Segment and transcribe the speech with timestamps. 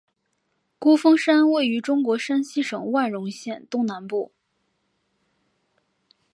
[0.79, 4.31] 孤峰山位于中国山西省万荣县东南部。